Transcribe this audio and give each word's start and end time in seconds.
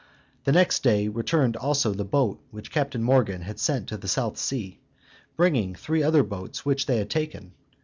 The 0.45 0.53
same 0.71 0.81
day 0.81 1.07
returned 1.09 1.55
also 1.55 1.93
the 1.93 2.03
boat 2.03 2.41
which 2.49 2.71
Captain 2.71 3.03
Morgan 3.03 3.43
had 3.43 3.59
sent 3.59 3.85
to 3.89 3.97
the 3.97 4.07
South 4.07 4.35
Sea, 4.35 4.79
bringing 5.35 5.75
three 5.75 6.01
other 6.01 6.23
boats 6.23 6.65
which 6.65 6.87
they 6.87 6.97
had 6.97 7.09
taken. 7.11 7.53